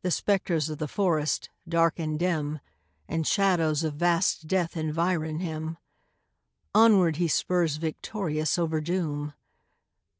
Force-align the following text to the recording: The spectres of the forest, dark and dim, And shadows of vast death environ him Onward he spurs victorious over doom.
The 0.00 0.10
spectres 0.10 0.68
of 0.70 0.78
the 0.78 0.88
forest, 0.88 1.48
dark 1.68 2.00
and 2.00 2.18
dim, 2.18 2.58
And 3.08 3.24
shadows 3.24 3.84
of 3.84 3.94
vast 3.94 4.48
death 4.48 4.76
environ 4.76 5.38
him 5.38 5.78
Onward 6.74 7.18
he 7.18 7.28
spurs 7.28 7.76
victorious 7.76 8.58
over 8.58 8.80
doom. 8.80 9.34